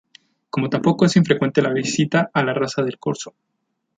Como 0.49 0.67
tampoco 0.71 1.05
es 1.05 1.15
infrecuente 1.15 1.61
la 1.61 1.71
visita 1.71 2.31
a 2.33 2.43
la 2.43 2.55
rasa 2.55 2.81
del 2.81 2.97
corzo. 2.97 3.35